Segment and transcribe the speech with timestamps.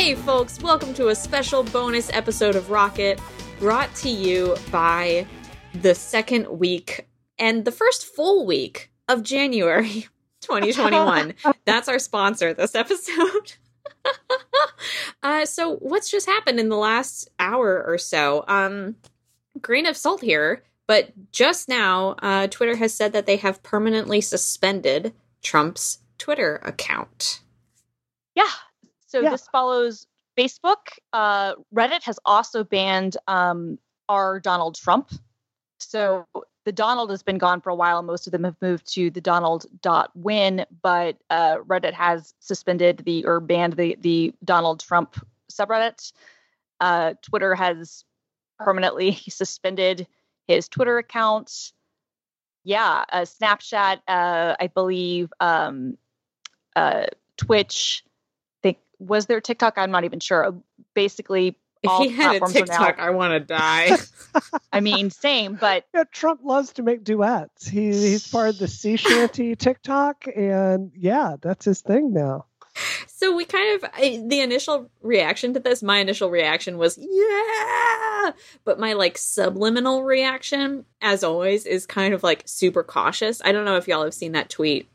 [0.00, 3.20] Hey, folks, welcome to a special bonus episode of Rocket
[3.58, 5.26] brought to you by
[5.74, 7.06] the second week
[7.38, 10.08] and the first full week of January
[10.40, 11.34] 2021.
[11.66, 13.52] That's our sponsor this episode.
[15.22, 18.42] uh, so, what's just happened in the last hour or so?
[18.48, 18.96] Um,
[19.60, 24.22] grain of salt here, but just now, uh, Twitter has said that they have permanently
[24.22, 25.12] suspended
[25.42, 27.42] Trump's Twitter account.
[28.34, 28.48] Yeah.
[29.10, 29.30] So Yeah.
[29.30, 30.06] this follows
[30.38, 30.98] Facebook.
[31.12, 33.78] Uh, Reddit has also banned um,
[34.08, 35.10] our Donald Trump.
[35.78, 36.26] So
[36.64, 38.02] the Donald has been gone for a while.
[38.02, 42.98] Most of them have moved to the Donald dot win, but uh, Reddit has suspended
[43.04, 45.16] the or banned the the Donald Trump
[45.50, 46.12] subreddit.
[46.78, 48.04] Uh, Twitter has
[48.58, 50.06] permanently suspended
[50.46, 51.72] his Twitter account.
[52.62, 55.96] Yeah, uh, Snapchat, uh, I believe, um,
[56.76, 57.06] uh,
[57.36, 58.04] Twitch.
[59.00, 59.74] Think was there TikTok?
[59.76, 60.54] I'm not even sure.
[60.94, 63.96] Basically, If all he had a platforms are now- TikTok, I want to die.
[64.72, 67.66] I mean, same, but Yeah, Trump loves to make duets.
[67.66, 72.44] He, he's part of the sea shanty TikTok, and yeah, that's his thing now.
[73.08, 78.30] so we kind of I, the initial reaction to this my initial reaction was yeah
[78.64, 83.64] but my like subliminal reaction as always is kind of like super cautious i don't
[83.64, 84.88] know if y'all have seen that tweet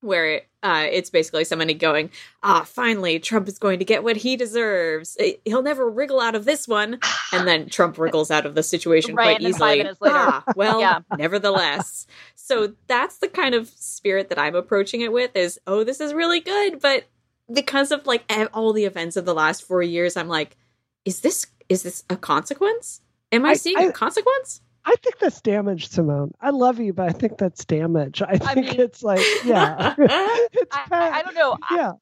[0.00, 2.10] where uh, it's basically somebody going
[2.42, 5.16] ah finally trump is going to get what he deserves.
[5.44, 6.98] He'll never wriggle out of this one.
[7.32, 9.78] And then trump wriggles out of the situation Right, quite and then five easily.
[9.78, 10.14] minutes later.
[10.18, 11.00] ah, well Yeah.
[11.16, 12.06] nevertheless.
[12.34, 16.12] So that's the kind of spirit that i'm approaching it with is oh this is
[16.14, 16.80] really good.
[16.80, 17.04] But
[17.52, 20.56] because of like all the events of the last four years i'm like
[21.04, 23.00] is this is this a consequence?
[23.32, 26.32] Am i, I- seeing I- a consequence I think that's damage, Simone.
[26.40, 28.22] I love you, but I think that's damage.
[28.22, 30.86] I think mean- it's like, yeah, it's I.
[30.90, 31.58] I, I don't know.
[31.68, 31.92] I- Yeah,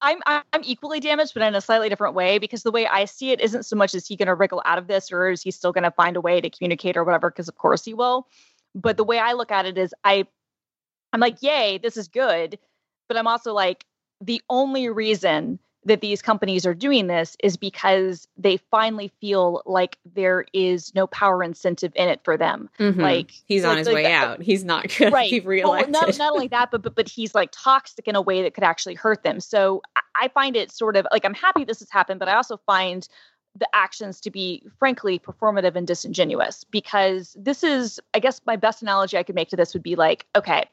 [0.00, 3.30] I'm I'm equally damaged, but in a slightly different way because the way I see
[3.32, 5.50] it isn't so much is he going to wriggle out of this or is he
[5.50, 7.30] still going to find a way to communicate or whatever?
[7.30, 8.28] Because of course he will.
[8.74, 10.26] But the way I look at it is I,
[11.12, 12.58] I'm like, yay, this is good,
[13.08, 13.84] but I'm also like,
[14.20, 15.58] the only reason
[15.88, 21.06] that these companies are doing this is because they finally feel like there is no
[21.08, 22.70] power incentive in it for them.
[22.78, 22.96] Mhm.
[23.02, 25.30] Like he's on like- his like way that- out he's not gonna right.
[25.30, 28.42] be Well, not, not only that, but, but but he's like toxic in a way
[28.42, 29.40] that could actually hurt them.
[29.40, 29.82] So
[30.14, 33.06] I find it sort of like I'm happy this has happened, but I also find
[33.58, 38.82] the actions to be frankly performative and disingenuous because this is, I guess, my best
[38.82, 40.68] analogy I could make to this would be like, okay,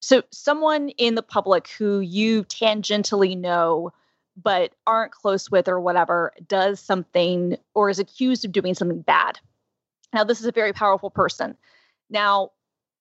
[0.00, 3.90] so someone in the public who you tangentially know
[4.40, 9.38] but aren't close with or whatever does something or is accused of doing something bad.
[10.12, 11.56] Now, this is a very powerful person.
[12.08, 12.52] Now,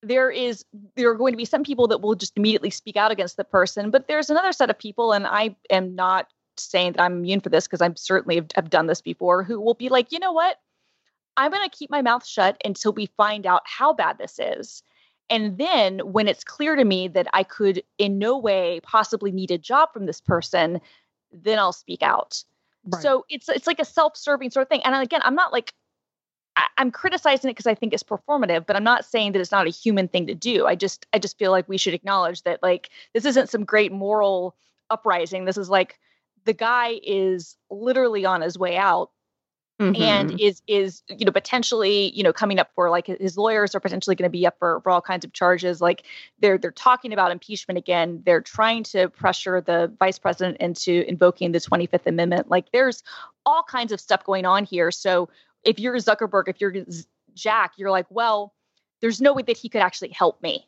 [0.04, 0.64] there is
[0.96, 3.44] there are going to be some people that will just immediately speak out against the
[3.44, 6.28] person, but there's another set of people, and I am not
[6.58, 9.60] saying that I'm immune for this because I'm certainly have, have done this before, who
[9.60, 10.60] will be like, you know what?
[11.36, 14.84] I'm going to keep my mouth shut until we find out how bad this is.
[15.30, 19.52] And then when it's clear to me that I could in no way possibly need
[19.52, 20.80] a job from this person,
[21.44, 22.44] then I'll speak out.
[22.86, 23.02] Right.
[23.02, 24.82] So it's it's like a self-serving sort of thing.
[24.84, 25.74] And again, I'm not like
[26.56, 29.52] I, I'm criticizing it because I think it's performative, but I'm not saying that it's
[29.52, 30.66] not a human thing to do.
[30.66, 33.92] I just I just feel like we should acknowledge that like this isn't some great
[33.92, 34.56] moral
[34.90, 35.46] uprising.
[35.46, 36.00] This is like
[36.46, 39.12] the guy is literally on his way out
[39.80, 40.00] Mhm.
[40.00, 43.80] and is is you know potentially you know coming up for like his lawyers are
[43.80, 45.82] potentially going to be up for, for all kinds of charges.
[45.82, 46.02] Like
[46.40, 48.24] they're they're talking about impeachment again.
[48.26, 52.50] They're trying to pressure the vice president into invoking the 25th amendment.
[52.50, 53.04] Like there's
[53.46, 54.90] all kinds of stuff going on here.
[54.90, 55.30] So
[55.64, 56.74] if you're zuckerberg if you're
[57.36, 58.56] jack you're like well
[59.02, 60.66] there's no way that he could actually help me.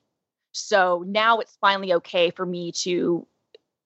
[0.52, 3.26] So now it's finally okay for me to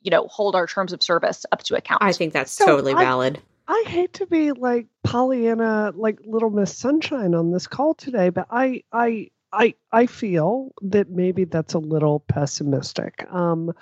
[0.02, 2.04] you know hold our terms of service up to account.
[2.04, 6.50] I think that's So totally I- valid I hate to be like Pollyanna, like Little
[6.50, 11.74] Miss Sunshine on this call today, but I, I, I, I feel that maybe that's
[11.74, 13.26] a little pessimistic.
[13.32, 13.74] Um,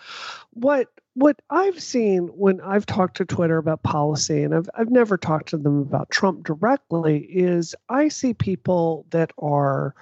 [0.51, 5.17] what what I've seen when I've talked to Twitter about policy, and I've I've never
[5.17, 9.93] talked to them about Trump directly, is I see people that are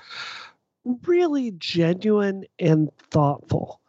[1.06, 3.80] really genuine and thoughtful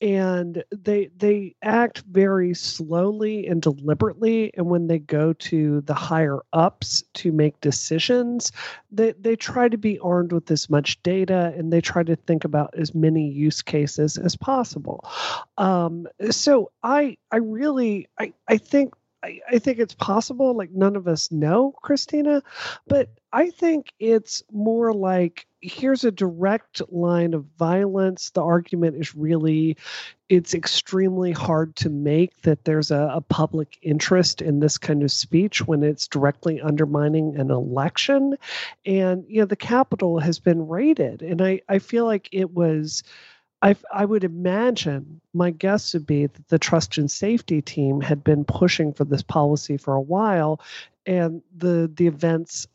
[0.00, 6.40] and they they act very slowly and deliberately and when they go to the higher
[6.52, 8.52] ups to make decisions
[8.90, 12.44] they they try to be armed with as much data and they try to think
[12.44, 15.04] about as many use cases as possible.
[15.56, 18.94] Um, so i i really i i think
[19.26, 20.56] I, I think it's possible.
[20.56, 22.42] Like none of us know, Christina,
[22.86, 28.30] but I think it's more like here's a direct line of violence.
[28.30, 29.76] The argument is really,
[30.28, 35.10] it's extremely hard to make that there's a, a, public interest in this kind of
[35.10, 38.36] speech when it's directly undermining an election.
[38.84, 41.22] And, you know, the Capitol has been raided.
[41.22, 43.02] And I, I feel like it was
[43.62, 48.22] I, I would imagine my guess would be that the trust and safety team had
[48.22, 50.60] been pushing for this policy for a while,
[51.06, 52.66] and the the events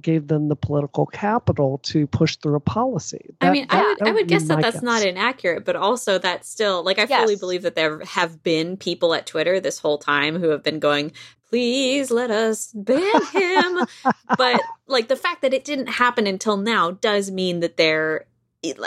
[0.00, 3.34] gave them the political capital to push through a policy.
[3.40, 4.82] That, I mean, that, I would, I would guess that that's guess.
[4.82, 7.20] not inaccurate, but also that still, like, I yes.
[7.20, 10.78] fully believe that there have been people at Twitter this whole time who have been
[10.80, 11.12] going,
[11.48, 13.86] please let us ban him.
[14.36, 18.26] but like the fact that it didn't happen until now does mean that there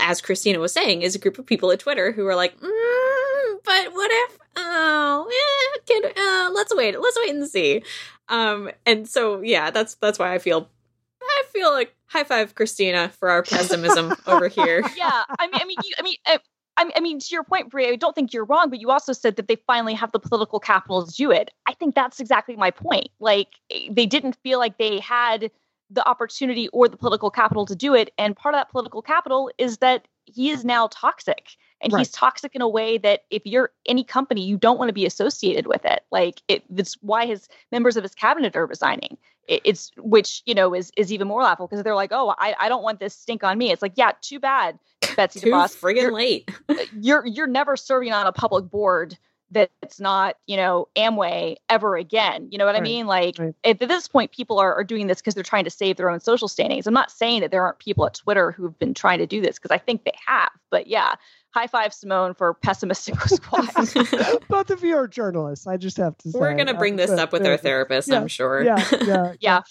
[0.01, 3.57] as Christina was saying, is a group of people at Twitter who are like, mm,
[3.63, 4.39] but what if?
[4.55, 6.99] Oh, eh, can, uh, let's wait.
[6.99, 7.83] Let's wait and see.
[8.29, 10.69] Um, and so yeah, that's that's why I feel
[11.21, 14.83] I feel like high five Christina for our pessimism over here.
[14.95, 16.15] Yeah, I mean, I mean, you, I mean.
[16.79, 19.11] I, I mean, to your point, Brie, I don't think you're wrong, but you also
[19.11, 21.49] said that they finally have the political capital to do it.
[21.65, 23.07] I think that's exactly my point.
[23.19, 25.49] Like, eh, they didn't feel like they had
[25.89, 28.13] the opportunity or the political capital to do it.
[28.17, 31.51] And part of that political capital is that he is now toxic.
[31.81, 31.99] And right.
[31.99, 35.05] he's toxic in a way that if you're any company, you don't want to be
[35.05, 36.01] associated with it.
[36.11, 39.17] Like it, it's why his members of his cabinet are resigning.
[39.47, 42.55] It, it's which you know is is even more laughable because they're like, oh, I,
[42.59, 43.71] I don't want this stink on me.
[43.71, 44.77] It's like, yeah, too bad,
[45.15, 45.79] Betsy too DeVos.
[45.79, 46.51] friggin' you're, late.
[46.99, 49.17] you're you're never serving on a public board
[49.51, 52.47] that's not, you know, Amway ever again.
[52.51, 52.81] You know what right.
[52.81, 53.07] I mean?
[53.07, 53.55] Like right.
[53.63, 56.19] at this point, people are, are doing this because they're trying to save their own
[56.19, 56.87] social standings.
[56.87, 59.57] I'm not saying that there aren't people at Twitter who've been trying to do this
[59.57, 60.51] because I think they have.
[60.69, 61.15] But yeah,
[61.51, 63.93] high five Simone for pessimistic response.
[64.47, 65.67] Both of you are journalists.
[65.67, 66.39] I just have to say.
[66.39, 68.57] We're going to bring this up with our therapist, yeah, I'm sure.
[68.67, 69.61] Yeah, yeah, yeah.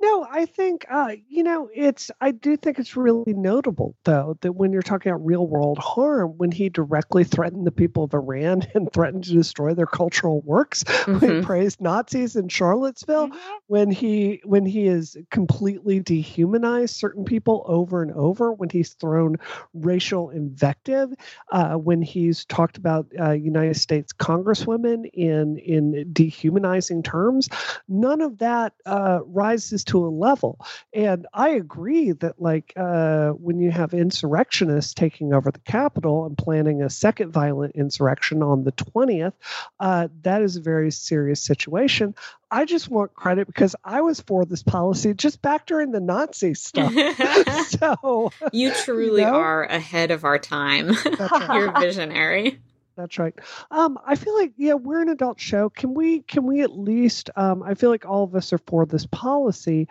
[0.00, 2.10] No, I think uh, you know it's.
[2.20, 6.34] I do think it's really notable though that when you're talking about real world harm,
[6.36, 10.84] when he directly threatened the people of Iran and threatened to destroy their cultural works,
[10.84, 11.18] mm-hmm.
[11.18, 13.56] when he praised Nazis in Charlottesville, mm-hmm.
[13.66, 19.36] when he when he has completely dehumanized certain people over and over, when he's thrown
[19.72, 21.12] racial invective,
[21.52, 27.48] uh, when he's talked about uh, United States congresswomen in in dehumanizing terms,
[27.88, 30.58] none of that uh, rises to a level.
[30.92, 36.36] And I agree that, like, uh, when you have insurrectionists taking over the Capitol and
[36.36, 39.32] planning a second violent insurrection on the 20th,
[39.80, 42.14] uh, that is a very serious situation.
[42.50, 46.54] I just want credit because I was for this policy just back during the Nazi
[46.54, 46.92] stuff.
[47.68, 49.34] so you truly you know?
[49.34, 50.88] are ahead of our time.
[50.88, 51.48] Right.
[51.54, 52.60] You're visionary.
[52.96, 53.34] That's right.
[53.70, 55.68] Um, I feel like yeah, we're an adult show.
[55.68, 57.30] Can we can we at least?
[57.34, 59.88] Um, I feel like all of us are for this policy.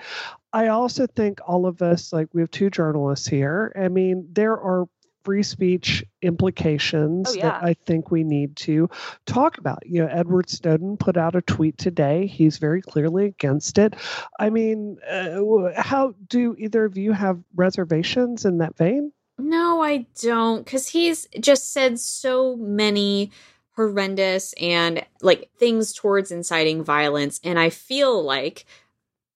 [0.53, 3.73] I also think all of us, like we have two journalists here.
[3.77, 4.87] I mean, there are
[5.23, 7.43] free speech implications oh, yeah.
[7.43, 8.89] that I think we need to
[9.25, 9.85] talk about.
[9.85, 12.27] You know, Edward Snowden put out a tweet today.
[12.27, 13.95] He's very clearly against it.
[14.39, 19.11] I mean, uh, how do either of you have reservations in that vein?
[19.37, 23.31] No, I don't, because he's just said so many
[23.75, 27.39] horrendous and like things towards inciting violence.
[27.43, 28.65] And I feel like,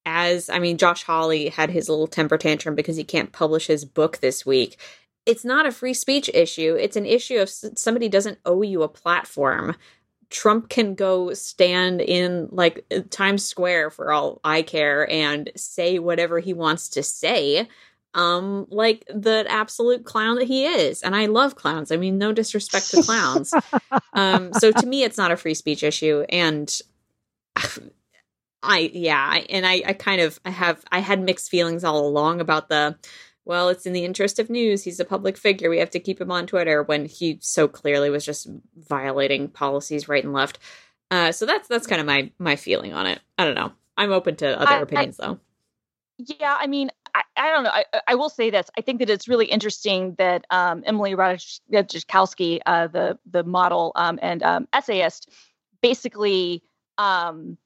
[0.05, 3.85] as I mean, Josh Hawley had his little temper tantrum because he can't publish his
[3.85, 4.77] book this week.
[5.27, 6.75] It's not a free speech issue.
[6.79, 9.75] It's an issue of somebody doesn't owe you a platform.
[10.29, 16.39] Trump can go stand in like Times Square for all I care and say whatever
[16.39, 17.67] he wants to say
[18.13, 22.31] um like the absolute clown that he is and i love clowns i mean no
[22.31, 23.53] disrespect to clowns
[24.13, 26.81] um so to me it's not a free speech issue and
[28.63, 32.41] i yeah and i i kind of i have i had mixed feelings all along
[32.41, 32.97] about the
[33.47, 34.83] well it's in the interest of news.
[34.83, 35.69] He's a public figure.
[35.69, 40.07] We have to keep him on twitter when he so clearly was just violating policies
[40.07, 40.59] right and left.
[41.09, 43.19] Uh so that's that's kind of my my feeling on it.
[43.37, 43.71] I don't know.
[43.97, 45.39] I'm open to other I, opinions I, though.
[46.19, 47.71] Yeah, I mean, I, I don't know.
[47.71, 48.69] I, I, will say this.
[48.77, 54.17] I think that it's really interesting that um, Emily Ratajkowski, uh, the the model um,
[54.21, 55.29] and um, essayist,
[55.81, 56.63] basically
[56.97, 57.57] um,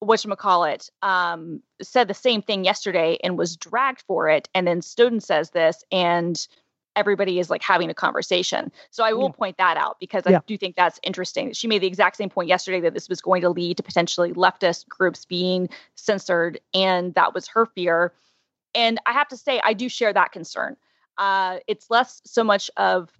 [0.00, 4.48] what you call it um, said the same thing yesterday and was dragged for it.
[4.54, 6.46] And then Snowden says this, and
[6.96, 8.72] everybody is like having a conversation.
[8.90, 9.38] So I will yeah.
[9.38, 10.40] point that out because I yeah.
[10.46, 11.52] do think that's interesting.
[11.52, 14.32] She made the exact same point yesterday that this was going to lead to potentially
[14.32, 18.12] leftist groups being censored, and that was her fear.
[18.74, 20.76] And I have to say, I do share that concern.
[21.18, 23.10] Uh, it's less so much of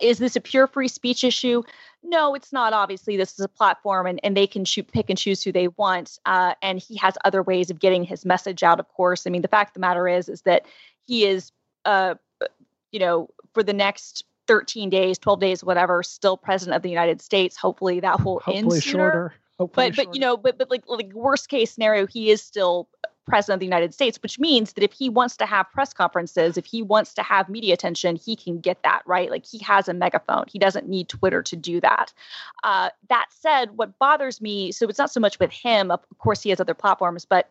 [0.00, 1.62] is this a pure free speech issue?
[2.02, 2.72] No, it's not.
[2.72, 5.68] Obviously, this is a platform, and, and they can shoot, pick and choose who they
[5.68, 6.18] want.
[6.24, 8.80] Uh, and he has other ways of getting his message out.
[8.80, 10.64] Of course, I mean, the fact of the matter is, is that
[11.06, 11.52] he is,
[11.84, 12.14] uh,
[12.90, 17.20] you know, for the next 13 days, 12 days, whatever, still president of the United
[17.20, 17.56] States.
[17.56, 18.80] Hopefully, that will Hopefully end sooner.
[18.82, 19.34] shorter.
[19.58, 22.88] Hopefully But but you know, but but like like worst case scenario, he is still
[23.30, 26.56] president of the United States, which means that if he wants to have press conferences,
[26.56, 29.30] if he wants to have media attention, he can get that, right?
[29.30, 30.44] Like he has a megaphone.
[30.48, 32.12] He doesn't need Twitter to do that.
[32.64, 36.42] Uh, that said, what bothers me, so it's not so much with him, of course,
[36.42, 37.50] he has other platforms, but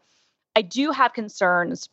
[0.56, 1.90] I do have concerns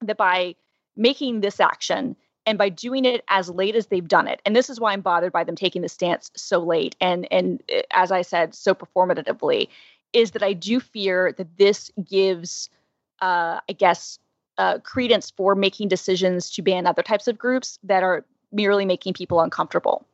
[0.00, 0.54] that by
[0.96, 2.16] making this action,
[2.48, 5.02] and by doing it as late as they've done it and this is why i'm
[5.02, 8.74] bothered by them taking the stance so late and and uh, as i said so
[8.74, 9.68] performatively
[10.14, 12.70] is that i do fear that this gives
[13.20, 14.18] uh, I guess,
[14.58, 19.14] uh, credence for making decisions to ban other types of groups that are merely making
[19.14, 20.04] people uncomfortable.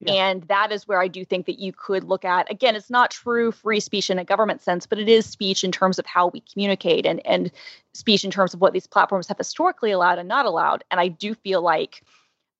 [0.00, 0.30] Yeah.
[0.30, 3.10] And that is where I do think that you could look at again, it's not
[3.10, 6.28] true free speech in a government sense, but it is speech in terms of how
[6.28, 7.50] we communicate and, and
[7.92, 10.84] speech in terms of what these platforms have historically allowed and not allowed.
[10.90, 12.02] And I do feel like,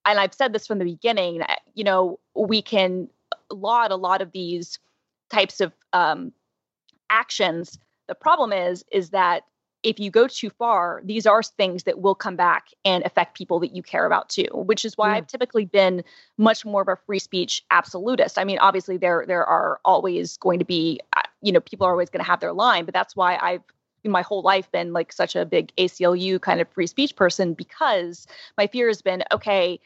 [0.05, 1.41] and I've said this from the beginning,
[1.75, 3.09] you know, we can
[3.51, 4.79] laud a lot of these
[5.31, 6.33] types of um,
[7.09, 7.79] actions.
[8.07, 9.45] The problem is, is that
[9.83, 13.59] if you go too far, these are things that will come back and affect people
[13.61, 15.17] that you care about too, which is why.
[15.17, 16.05] I've typically been
[16.39, 18.39] much more of a free speech absolutist.
[18.39, 21.91] I mean, obviously there there are always going to be uh, you know, people are
[21.91, 23.63] always going to have their line, but that's why I've
[24.05, 27.55] in my whole life been like such a big ACLU kind of free speech person
[27.55, 29.79] because my fear has been okay,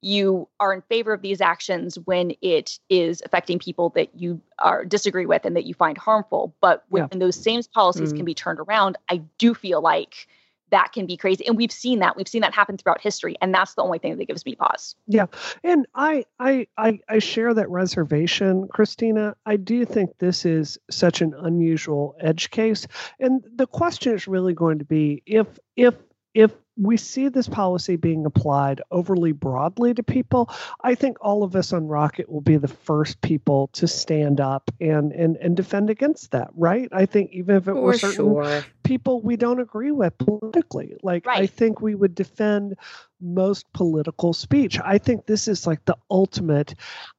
[0.00, 4.84] you are in favor of these actions when it is affecting people that you are
[4.84, 6.54] disagree with and that you find harmful.
[6.60, 8.16] But when those same policies Mm.
[8.16, 10.28] can be turned around, I do feel like
[10.70, 11.46] that can be crazy.
[11.46, 12.16] And we've seen that.
[12.16, 13.36] We've seen that happen throughout history.
[13.40, 14.96] And that's the only thing that gives me pause.
[15.06, 15.26] Yeah
[15.62, 19.36] and I, I, I, I share that reservation, Christina.
[19.46, 22.86] I do think this is such an unusual edge case,
[23.20, 25.94] and the question is really going to be if, if,
[26.34, 30.50] if we see this policy being applied overly broadly to people,
[30.82, 34.70] I think all of us on Rocket will be the first people to stand up
[34.80, 36.88] and and and defend against that, right?
[36.92, 38.64] I think even if it were certain sure.
[38.82, 40.94] people we don't agree with politically.
[41.02, 42.76] Like I think we would defend
[43.20, 44.78] most political speech.
[44.84, 46.74] I think this is like the ultimate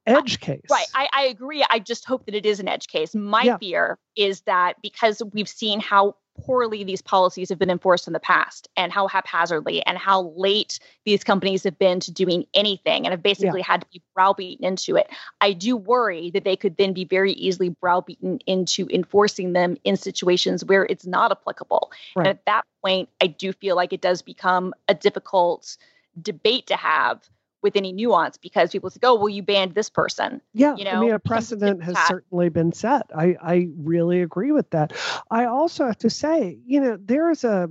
[0.06, 0.60] edge case.
[0.70, 0.86] Right.
[0.94, 1.64] I, I agree.
[1.68, 3.14] I just hope that it is an edge case.
[3.14, 3.58] My Yeah.
[3.58, 6.14] fear is that because we've seen how
[6.44, 10.78] poorly these policies have been enforced in the past and how haphazardly and how late
[11.04, 14.96] these companies have been to doing anything and have basically had to be browbeaten into
[14.96, 15.08] it.
[15.40, 19.96] I do worry that they could then be very easily browbeaten into enforcing them in
[19.96, 21.90] situations where it's not applicable.
[22.14, 22.26] Right.
[22.26, 25.76] And at that point, I do feel like it does become a difficult
[26.20, 27.28] debate to have
[27.62, 30.40] with any nuance because people say, oh, well, you banned this person.
[30.52, 33.10] Yeah, you I know, mean, a precedent has certainly been set.
[33.14, 34.92] I, I really agree with that.
[35.30, 37.70] I also have to say, you know, there's a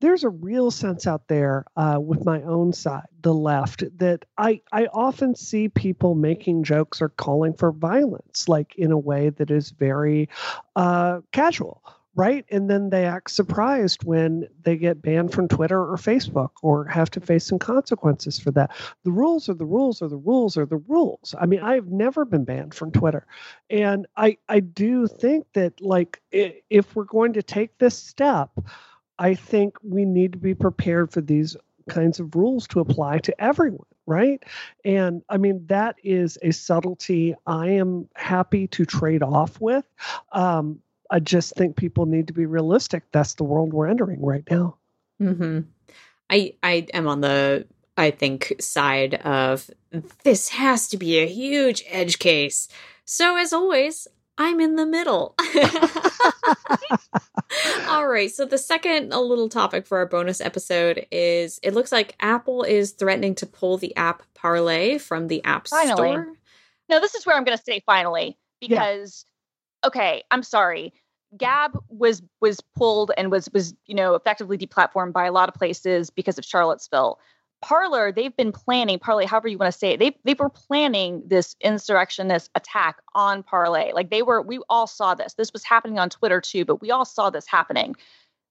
[0.00, 4.60] there's a real sense out there uh, with my own side, the left, that I
[4.72, 9.50] I often see people making jokes or calling for violence, like in a way that
[9.50, 10.28] is very
[10.76, 11.82] uh, casual.
[12.18, 12.44] Right.
[12.50, 17.08] And then they act surprised when they get banned from Twitter or Facebook or have
[17.12, 18.72] to face some consequences for that
[19.04, 21.36] the rules are the rules are the rules are the rules.
[21.40, 23.24] I mean, I've never been banned from Twitter.
[23.70, 28.50] And I I do think that like if we're going to take this step,
[29.20, 31.56] I think we need to be prepared for these
[31.88, 34.42] kinds of rules to apply to everyone, right?
[34.84, 39.84] And I mean that is a subtlety I am happy to trade off with.
[40.32, 43.04] Um, I just think people need to be realistic.
[43.12, 44.76] That's the world we're entering right now.
[45.18, 45.60] hmm
[46.30, 49.70] I I am on the I think side of
[50.22, 52.68] this has to be a huge edge case.
[53.04, 55.34] So as always, I'm in the middle.
[57.88, 61.90] All right, so the second a little topic for our bonus episode is it looks
[61.90, 66.12] like Apple is threatening to pull the app Parlay from the App Finally.
[66.12, 66.32] Store.
[66.88, 69.24] No, this is where I'm going to say finally because
[69.84, 70.92] okay, I'm sorry.
[71.36, 75.54] Gab was was pulled and was was you know effectively deplatformed by a lot of
[75.54, 77.18] places because of Charlottesville.
[77.60, 79.98] Parler, they've been planning Parlay, however you want to say it.
[79.98, 83.92] They they were planning this insurrectionist attack on Parlay.
[83.92, 85.34] Like they were, we all saw this.
[85.34, 87.96] This was happening on Twitter too, but we all saw this happening.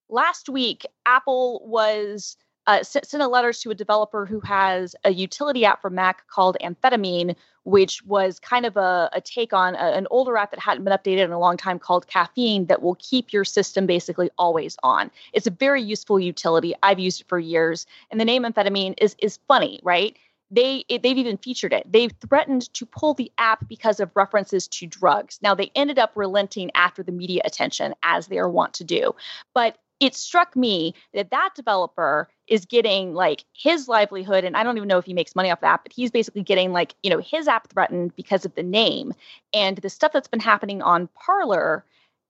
[0.10, 5.12] Last week, Apple was uh, sent, sent a letter to a developer who has a
[5.12, 9.94] utility app for Mac called Amphetamine, which was kind of a, a take on a-
[9.94, 12.96] an older app that hadn't been updated in a long time called Caffeine that will
[13.00, 15.10] keep your system basically always on.
[15.34, 16.76] It's a very useful utility.
[16.84, 17.86] I've used it for years.
[18.12, 20.18] And the name amphetamine is is funny, right?
[20.50, 21.92] they it, they've even featured it.
[21.92, 25.40] They've threatened to pull the app because of references to drugs.
[25.42, 29.14] Now they ended up relenting after the media attention, as they are wont to do.
[29.54, 34.77] But it struck me that that developer is getting like his livelihood and i don't
[34.77, 37.20] even know if he makes money off that but he's basically getting like you know
[37.20, 39.13] his app threatened because of the name.
[39.54, 41.84] And the stuff that's been happening on parler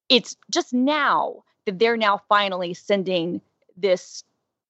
[0.09, 3.41] it's just now that they're now finally sending
[3.75, 4.23] this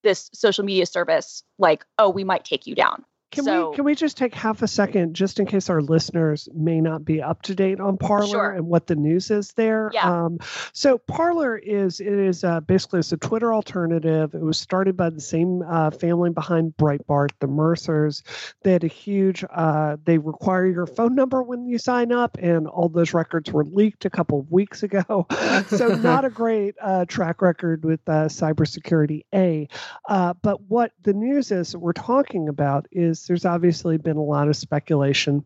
[0.04, 3.86] this social media service like oh we might take you down Can So- we can
[3.86, 7.42] we just take half a second just in case our listeners may not be up
[7.44, 8.52] to date on Parler Sure.
[8.52, 9.92] and what the news is there?
[9.94, 10.26] Yeah.
[10.26, 10.40] Um,
[10.72, 14.34] so Parler is it is uh, basically it's a Twitter alternative.
[14.34, 18.24] It was started by the same uh, family behind Breitbart, the Mercers.
[18.64, 19.44] They had a huge.
[19.54, 23.66] Uh, they require your phone number when you sign up, and all those records were
[23.66, 25.28] leaked a couple of weeks ago.
[25.68, 29.26] so not a great uh, track record with uh, cybersecurity.
[29.34, 29.68] A,
[30.08, 34.24] uh, but what the news is that we're talking about is there's obviously been a
[34.24, 35.44] lot of speculation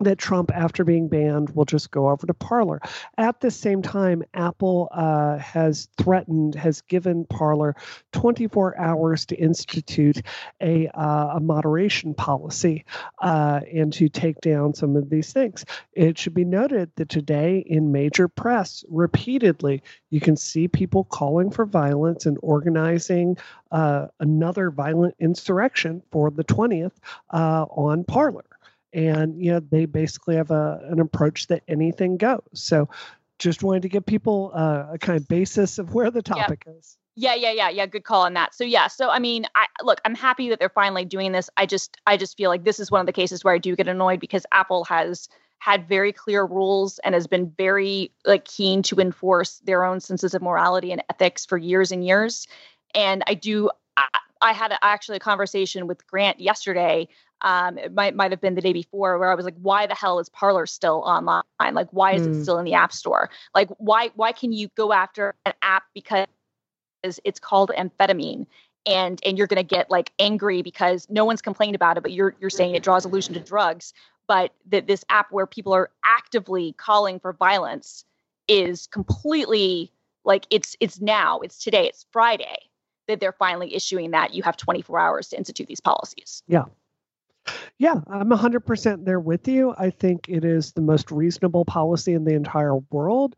[0.00, 2.80] that Trump, after being banned, will just go over to Parler.
[3.18, 7.76] At the same time, Apple uh, has threatened, has given Parler
[8.12, 10.22] 24 hours to institute
[10.60, 12.84] a, uh, a moderation policy
[13.20, 15.64] uh, and to take down some of these things.
[15.92, 21.50] It should be noted that today, in major press, repeatedly, you can see people calling
[21.50, 23.36] for violence and organizing
[23.70, 26.92] uh, another violent insurrection for the 20th
[27.30, 28.44] uh, on Parler
[28.92, 32.40] and you know they basically have a an approach that anything goes.
[32.54, 32.88] So
[33.38, 36.98] just wanted to give people uh, a kind of basis of where the topic is.
[37.16, 37.86] Yeah, yeah, yeah, yeah.
[37.86, 38.54] Good call on that.
[38.54, 41.50] So yeah, so I mean, I look, I'm happy that they're finally doing this.
[41.56, 43.74] I just, I just feel like this is one of the cases where I do
[43.74, 45.28] get annoyed because Apple has
[45.58, 50.34] had very clear rules and has been very like keen to enforce their own senses
[50.34, 52.46] of morality and ethics for years and years.
[52.94, 54.06] And I do, I,
[54.40, 57.08] I had a, actually a conversation with Grant yesterday.
[57.42, 59.94] Um, it might might have been the day before where I was like, why the
[59.94, 61.42] hell is Parler still online?
[61.72, 62.32] Like, why is Hmm.
[62.32, 63.30] it still in the App Store?
[63.54, 66.26] Like, why why can you go after an app because
[67.24, 68.46] it's called amphetamine
[68.86, 72.12] and and you're going to get like angry because no one's complained about it but
[72.12, 73.92] you're you're saying it draws allusion to drugs
[74.26, 78.04] but that this app where people are actively calling for violence
[78.48, 79.92] is completely
[80.24, 82.56] like it's it's now it's today it's friday
[83.08, 86.64] that they're finally issuing that you have 24 hours to institute these policies Yeah,
[88.08, 89.74] I'm 100% there with you.
[89.78, 93.36] I think it is the most reasonable policy in the entire world.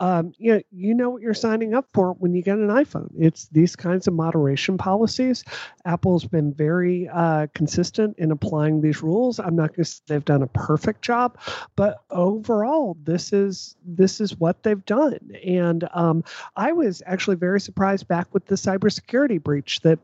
[0.00, 3.10] Um, you, know, you know what you're signing up for when you get an iPhone.
[3.18, 5.44] It's these kinds of moderation policies.
[5.84, 9.38] Apple's been very uh, consistent in applying these rules.
[9.38, 11.38] I'm not going to say they've done a perfect job,
[11.76, 15.18] but overall, this is this is what they've done.
[15.44, 16.24] And um,
[16.56, 19.98] I was actually very surprised back with the cybersecurity breach that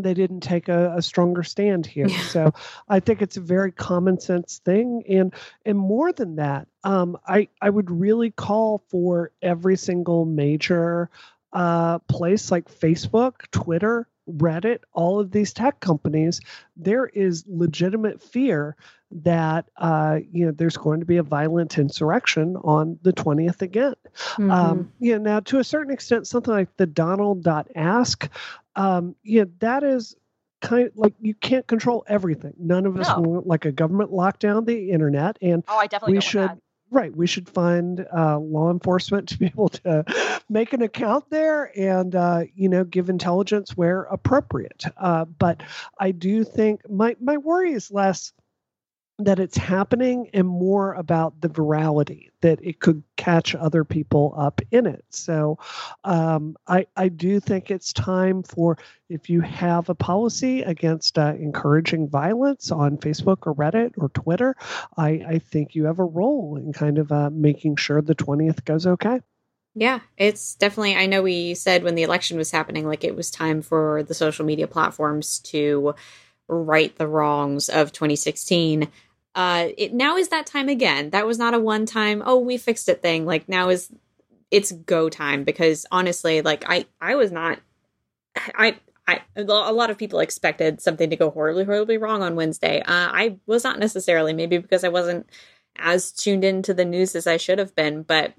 [0.00, 2.08] they didn't take a, a stronger stand here.
[2.08, 2.22] Yeah.
[2.22, 2.54] So
[2.88, 5.34] I think it's a very common sense thing, and
[5.64, 11.10] and more than that, um, I I would really call for every single major
[11.52, 16.40] uh, place like Facebook, Twitter, Reddit, all of these tech companies.
[16.76, 18.76] There is legitimate fear
[19.10, 23.94] that uh, you know there's going to be a violent insurrection on the 20th again.
[24.36, 24.52] Mhm.
[24.52, 28.28] Um, yeah, now to a certain extent, something like the Donald.ask,
[28.76, 30.16] um, yeah, that is
[30.60, 32.54] kind of like you can't control everything.
[32.58, 33.20] None of us No.
[33.20, 36.50] want like a government lockdown the internet, and oh i definitely we should.
[36.92, 40.04] Right, we should find uh, law enforcement to be able to
[40.48, 44.84] make an account there and uh, you know give intelligence where appropriate.
[44.96, 45.62] Uh, but
[46.00, 48.32] I do think my my worry is less
[49.24, 54.60] that it's happening and more about the virality that it could catch other people up
[54.70, 55.04] in it.
[55.10, 55.58] So
[56.04, 58.78] um, I I do think it's time for
[59.08, 64.56] if you have a policy against uh, encouraging violence on Facebook or Reddit or Twitter,
[64.96, 68.64] I, I think you have a role in kind of uh, making sure the 20th
[68.64, 69.20] goes okay.
[69.74, 70.96] Yeah, it's definitely.
[70.96, 74.14] I know we said when the election was happening, like it was time for the
[74.14, 75.94] social media platforms to
[76.48, 78.88] right the wrongs of 2016.
[79.34, 81.10] Uh, it now is that time again.
[81.10, 82.22] That was not a one time.
[82.24, 83.26] Oh, we fixed it thing.
[83.26, 83.90] Like now is
[84.50, 87.60] it's go time because honestly, like I I was not.
[88.54, 92.80] I I a lot of people expected something to go horribly horribly wrong on Wednesday.
[92.80, 94.32] Uh, I was not necessarily.
[94.32, 95.28] Maybe because I wasn't
[95.76, 98.34] as tuned into the news as I should have been, but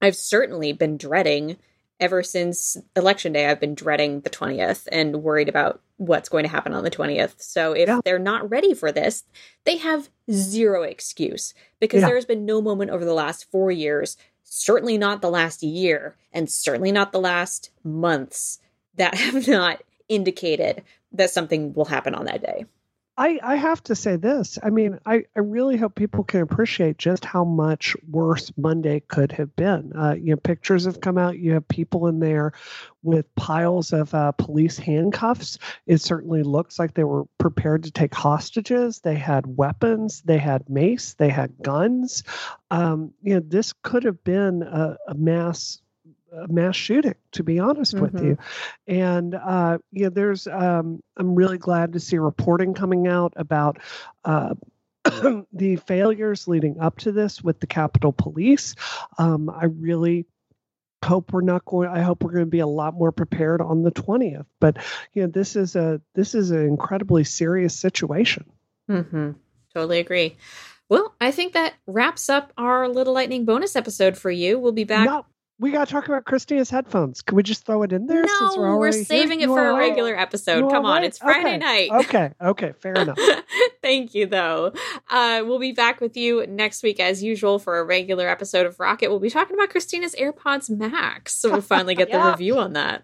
[0.00, 1.56] I've certainly been dreading
[2.00, 3.46] ever since election day.
[3.46, 7.34] I've been dreading the 20th and worried about what's going to happen on the 20th.
[7.42, 8.00] So if Yeah.
[8.04, 9.24] they're not ready for this,
[9.64, 12.06] they have zero excuse because Yeah.
[12.08, 16.16] there has been no moment over the last four years, certainly not the last year,
[16.32, 18.60] and certainly not the last months
[18.94, 20.82] that have not indicated
[21.12, 22.64] that something will happen on that day.
[23.18, 24.60] I, I have to say this.
[24.62, 29.32] I mean, I, I really hope people can appreciate just how much worse Monday could
[29.32, 29.92] have been.
[29.92, 31.36] Uh, you know, pictures have come out.
[31.36, 32.52] You have people in there
[33.02, 35.58] with piles of uh, police handcuffs.
[35.84, 39.00] It certainly looks like they were prepared to take hostages.
[39.00, 40.22] They had weapons.
[40.24, 41.14] They had mace.
[41.14, 42.22] They had guns.
[42.70, 45.80] Um, you know, this could have been a, a mass
[46.48, 48.04] mass shooting to be honest mm-hmm.
[48.04, 48.38] with you
[48.86, 53.78] and uh you know there's um i'm really glad to see reporting coming out about
[54.24, 54.54] uh
[55.52, 58.74] the failures leading up to this with the Capitol Police.
[59.16, 60.26] Um, I really
[61.04, 63.82] hope we're not going i hope we're going to be a lot more prepared on
[63.82, 64.76] the 20th but
[65.14, 68.44] you know this is a this is an incredibly serious situation
[68.90, 69.30] mm-hmm.
[69.72, 70.36] totally agree
[70.88, 74.84] well i think that wraps up our little lightning bonus episode for you we'll be
[74.84, 75.24] back
[75.60, 77.20] we got to talk about Christina's headphones.
[77.20, 78.22] Can we just throw it in there?
[78.22, 79.48] No, we're, we're, saving here?
[79.48, 80.70] it you for a regular episode.
[80.70, 81.58] Come on, it's Friday okay.
[81.58, 81.90] night.
[82.04, 83.18] Okay, okay, fair enough.
[83.82, 84.72] Thank you, though.
[85.10, 88.78] Uh, we'll be back with you next week as usual for a regular episode of
[88.78, 89.08] Rocket.
[89.08, 92.24] We'll be talking about Christina's AirPods Max, so we'll finally get yeah.
[92.24, 93.02] the review on that.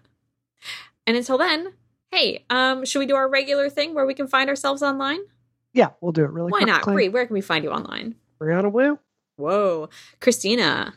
[1.05, 1.73] And until then,
[2.11, 5.19] hey, um, should we do our regular thing where we can find ourselves online?
[5.73, 6.51] Yeah, we'll do it really.
[6.51, 6.67] Quick.
[6.67, 6.87] Why not?
[6.87, 8.15] Where can we find you online?
[8.39, 8.97] Brianna Wu.
[9.35, 9.89] Whoa,
[10.21, 10.93] Christina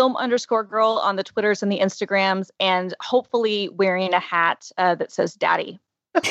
[0.00, 4.94] film underscore girl on the Twitters and the Instagrams, and hopefully wearing a hat uh,
[4.94, 5.78] that says daddy.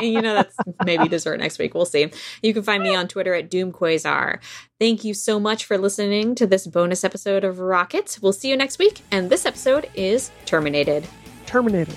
[0.00, 1.74] you know, that's maybe dessert next week.
[1.74, 2.12] We'll see.
[2.40, 4.38] You can find me on Twitter at DoomQuasar.
[4.78, 8.16] Thank you so much for listening to this bonus episode of Rocket.
[8.22, 9.00] We'll see you next week.
[9.10, 11.04] And this episode is terminated.
[11.46, 11.96] Terminated.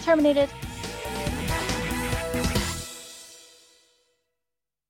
[0.00, 0.48] Terminated.